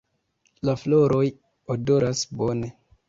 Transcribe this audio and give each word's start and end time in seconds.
La 0.69 0.73
floroj 0.83 1.27
odoras 1.75 2.25
bone. 2.41 2.73